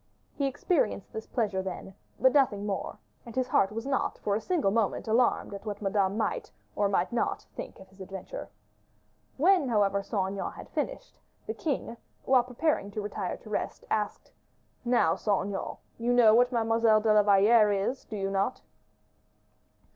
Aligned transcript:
He 0.33 0.47
experienced 0.47 1.13
this 1.13 1.27
pleasure 1.27 1.61
then, 1.61 1.93
but 2.19 2.33
nothing 2.33 2.65
more, 2.65 2.97
and 3.23 3.35
his 3.35 3.49
heart 3.49 3.71
was 3.71 3.85
not, 3.85 4.17
for 4.17 4.33
a 4.35 4.41
single 4.41 4.71
moment, 4.71 5.07
alarmed 5.07 5.53
at 5.53 5.63
what 5.63 5.79
Madame 5.79 6.17
might, 6.17 6.51
or 6.75 6.89
might 6.89 7.13
not, 7.13 7.43
think 7.55 7.79
of 7.79 7.87
his 7.87 8.01
adventure. 8.01 8.49
When, 9.37 9.67
however, 9.69 10.01
Saint 10.01 10.29
Aignan 10.31 10.53
had 10.53 10.69
finished, 10.69 11.19
the 11.45 11.53
king, 11.53 11.97
while 12.25 12.41
preparing 12.43 12.89
to 12.93 13.01
retire 13.03 13.37
to 13.37 13.49
rest, 13.51 13.85
asked, 13.91 14.31
"Now, 14.83 15.13
Saint 15.13 15.45
Aignan, 15.49 15.77
you 15.99 16.13
know 16.13 16.33
what 16.33 16.51
Mademoiselle 16.51 17.01
de 17.01 17.13
la 17.13 17.21
Valliere 17.21 17.71
is, 17.71 18.03
do 18.05 18.15
you 18.17 18.31
not?" 18.31 18.63